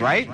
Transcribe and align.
right? 0.00 0.28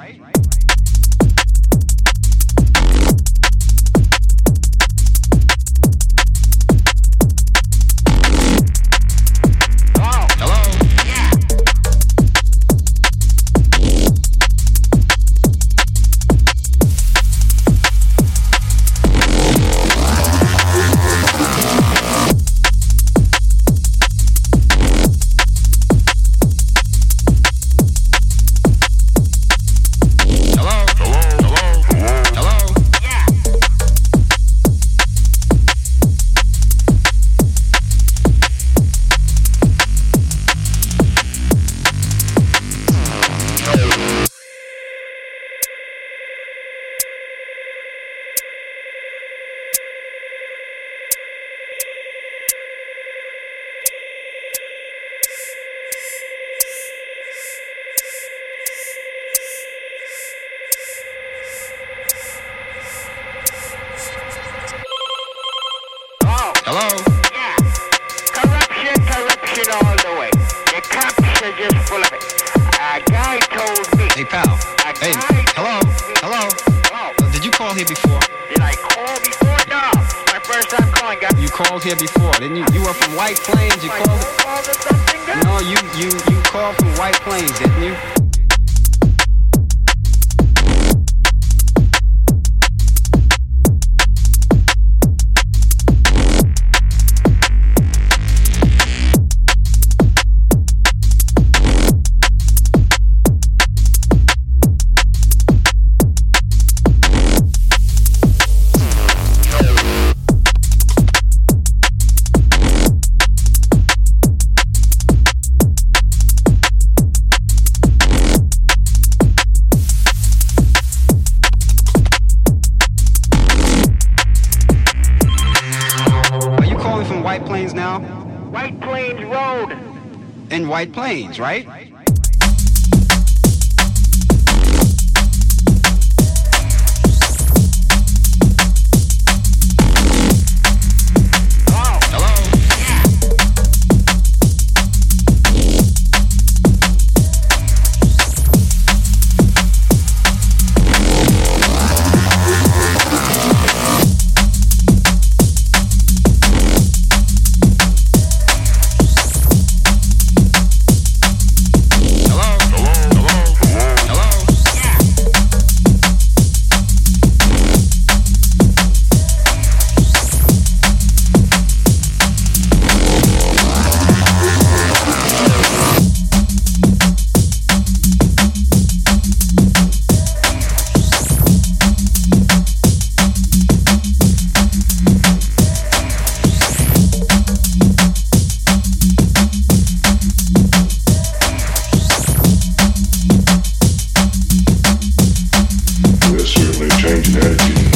Certainly 196.46 196.88
changing 197.02 197.36
attitude. 197.36 197.89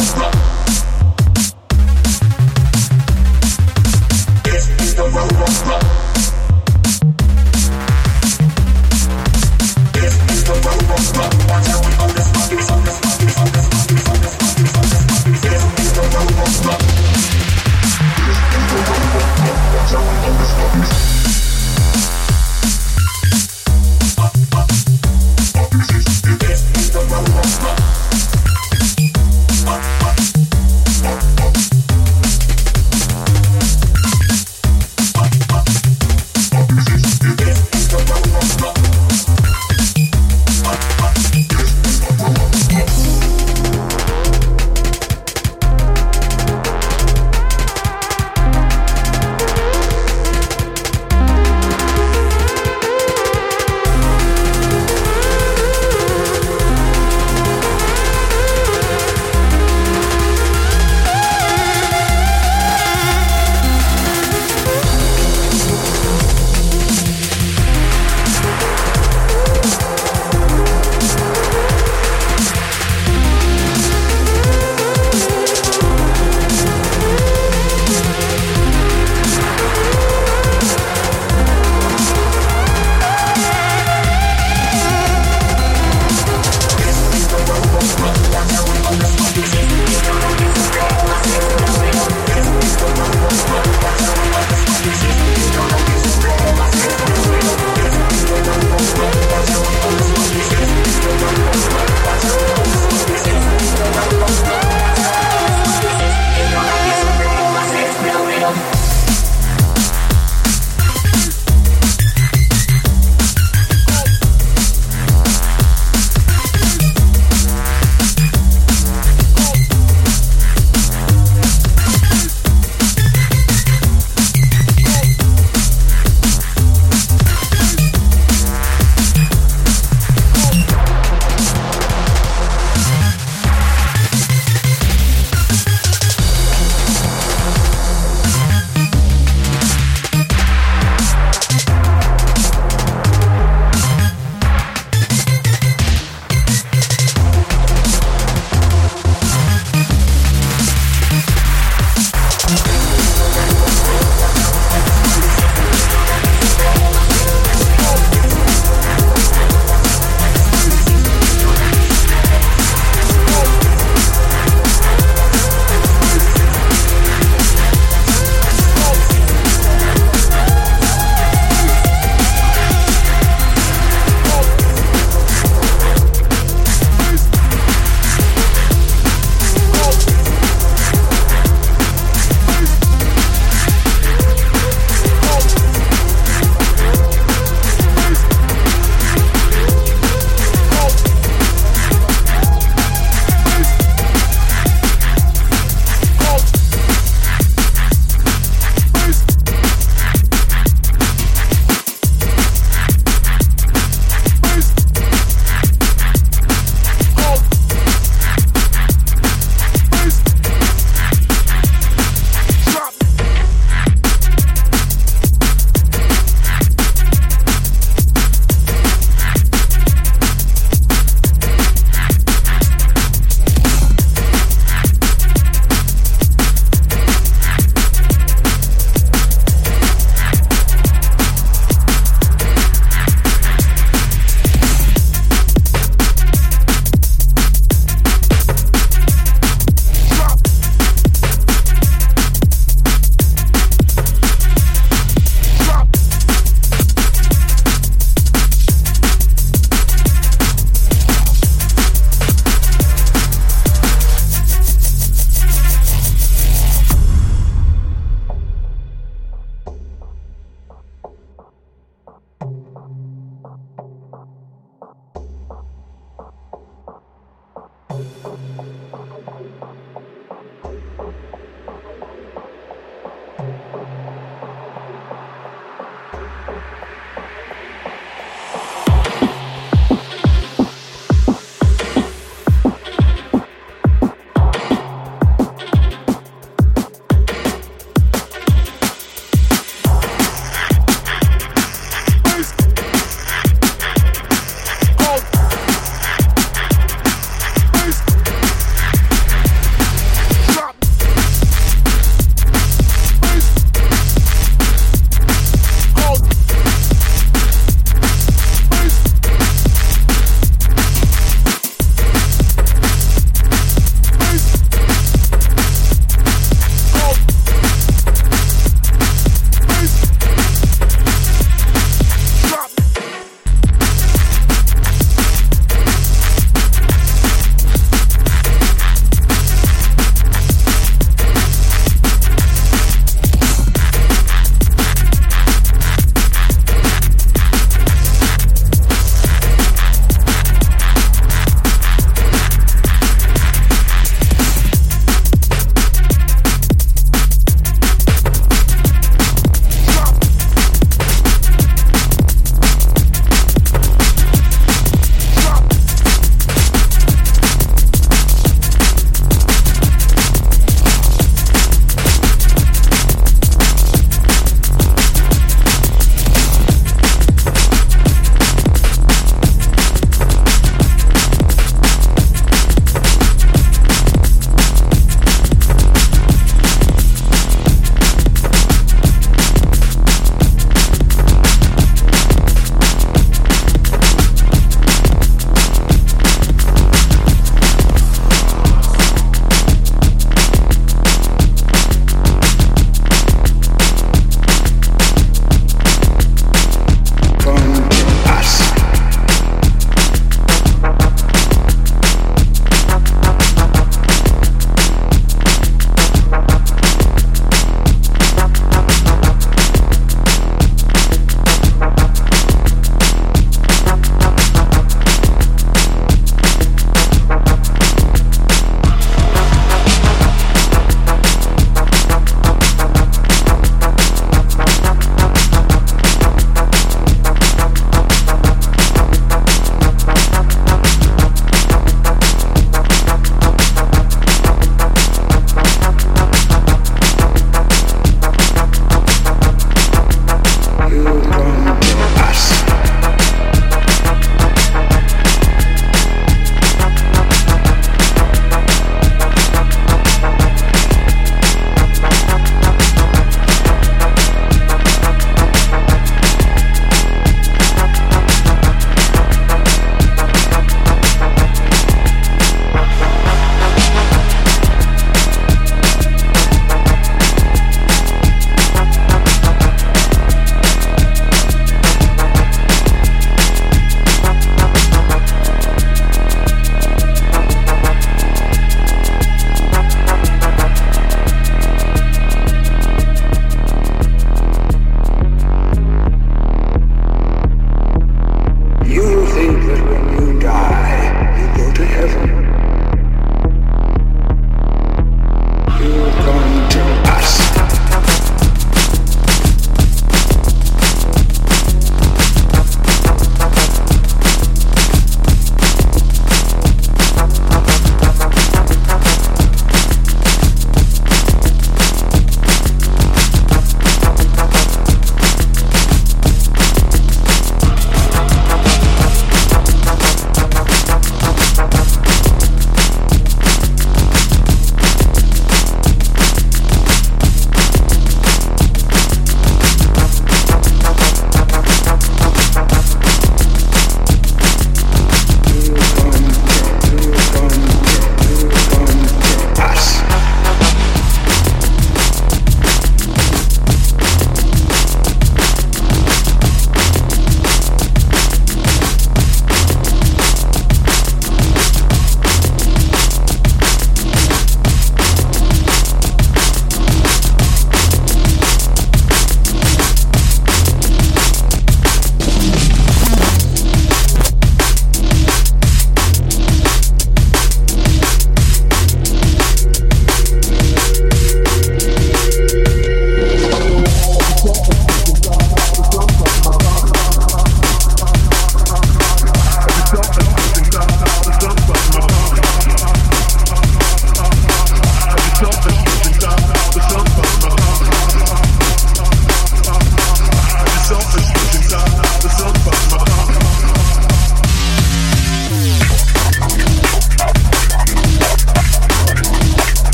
This 0.00 0.16
is 0.16 0.49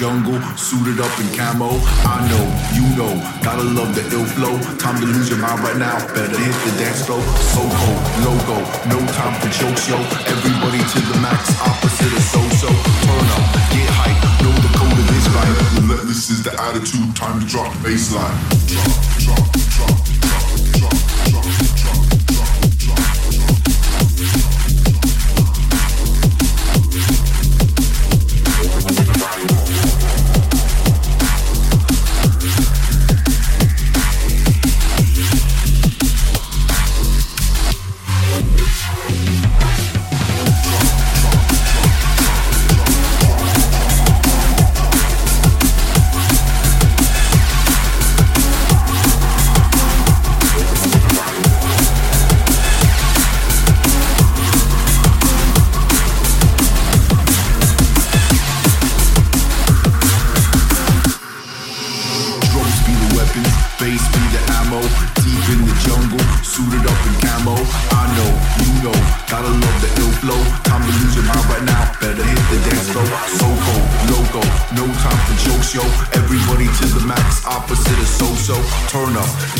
jungle, 0.00 0.40
suited 0.56 0.96
up 0.96 1.12
in 1.20 1.28
camo. 1.36 1.76
I 2.08 2.24
know, 2.32 2.44
you 2.72 2.88
know, 2.96 3.12
gotta 3.44 3.60
love 3.60 3.92
the 3.92 4.00
ill 4.16 4.24
flow. 4.24 4.56
Time 4.80 4.96
to 4.96 5.04
lose 5.04 5.28
your 5.28 5.36
mind 5.36 5.60
right 5.60 5.76
now, 5.76 6.00
better 6.16 6.40
hit 6.40 6.56
the 6.64 6.72
dance 6.80 7.04
floor. 7.04 7.20
So 7.52 7.60
cold, 7.60 8.00
logo, 8.24 8.56
no 8.88 8.96
time 9.12 9.36
for 9.44 9.52
jokes, 9.52 9.84
yo. 9.92 10.00
Everybody 10.24 10.80
to 10.80 10.98
the 11.04 11.20
max, 11.20 11.52
opposite 11.60 12.16
of 12.16 12.24
so-so. 12.32 12.72
Turn 12.72 13.28
up, 13.36 13.44
get 13.76 13.92
hype, 13.92 14.16
know 14.40 14.56
the 14.64 14.72
code 14.72 14.88
of 14.88 15.06
this 15.12 15.28
vibe. 15.36 15.84
Relentless 15.84 16.30
is 16.30 16.42
the 16.48 16.54
attitude, 16.56 17.14
time 17.14 17.38
to 17.38 17.44
drop 17.44 17.70
the 17.84 17.90
bassline. 17.90 19.19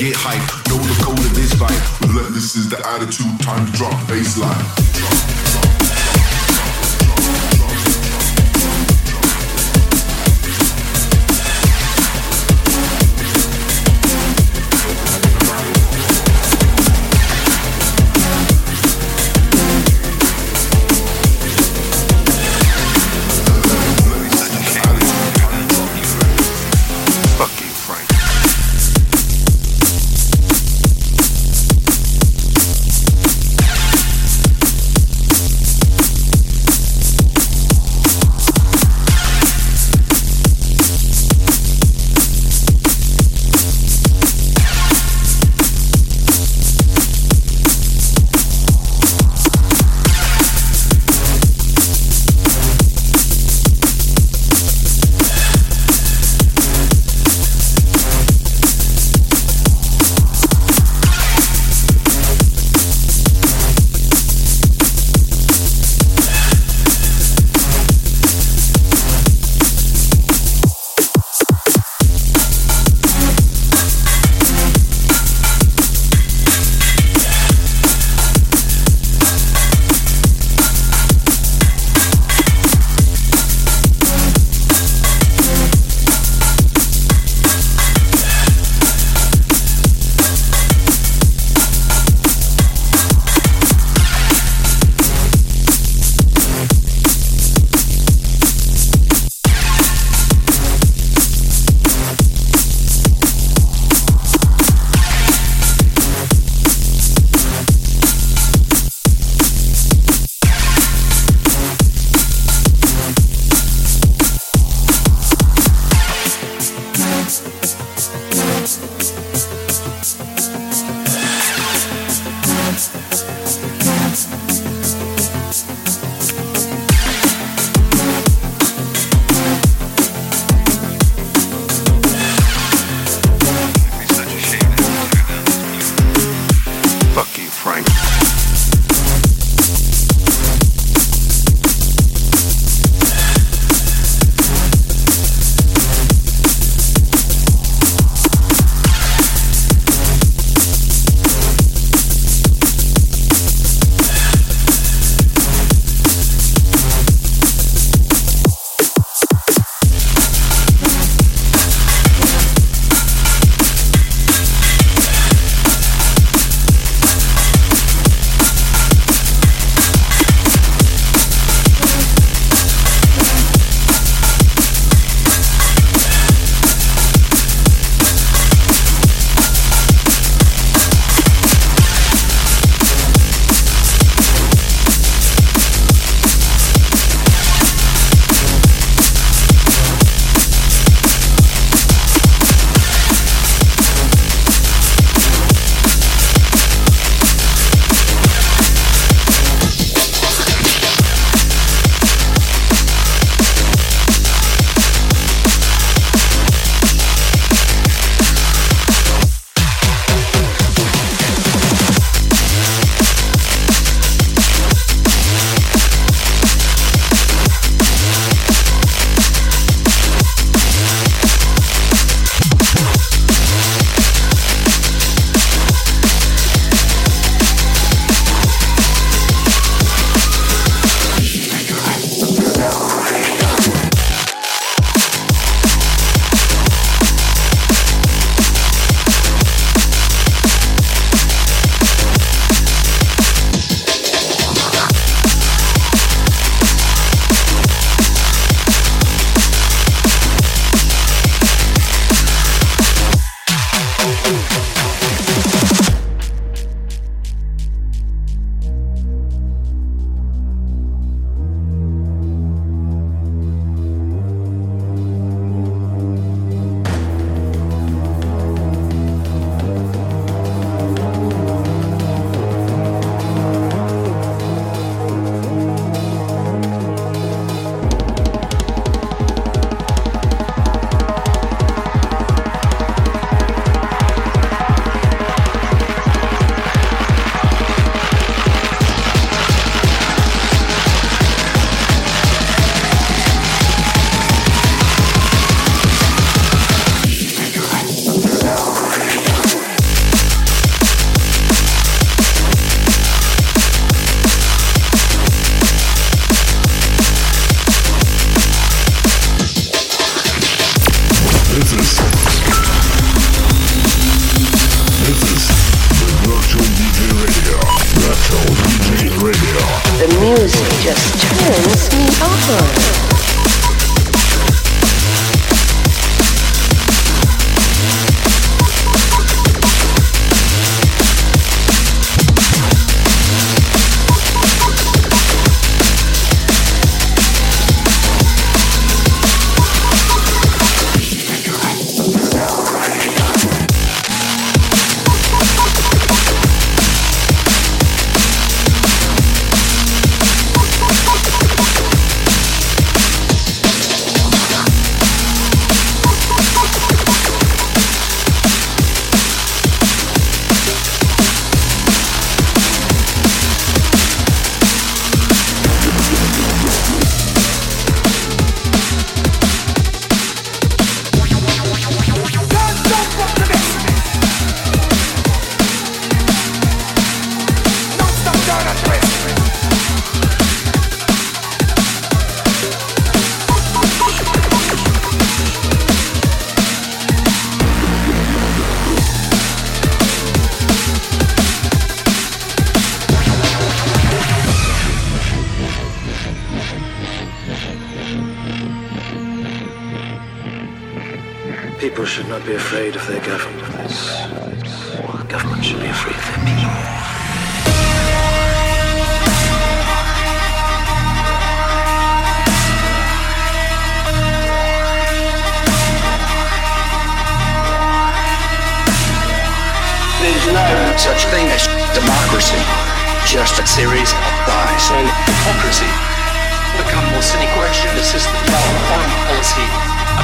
Get 0.00 0.16
hype, 0.16 0.40
know 0.70 0.78
the 0.78 1.04
code 1.04 1.18
of 1.18 1.34
this 1.34 1.52
vibe. 1.52 2.08
Relentless 2.08 2.56
is 2.56 2.70
the 2.70 2.78
attitude, 2.88 3.38
time 3.42 3.66
to 3.66 3.72
drop 3.72 3.92
bassline. 4.08 4.89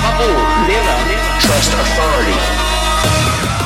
Never, 0.06 0.30
never 0.68 1.40
trust 1.40 1.72
authority. 1.72 3.65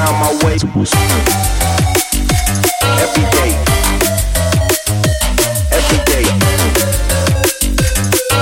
around 0.00 0.18
my 0.18 0.32
way 0.44 0.54
every 3.02 3.24
day. 3.36 3.52
Every 5.72 5.98
day. 6.04 6.24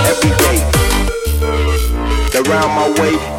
Every 0.07 0.32
day. 0.39 0.59
Around 2.39 2.70
my 2.77 2.89
way. 3.01 3.38